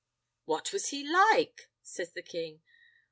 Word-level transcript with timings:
"What 0.45 0.73
was 0.73 0.87
he 0.87 1.07
like?" 1.07 1.69
says 1.83 2.13
the 2.13 2.23
king. 2.23 2.63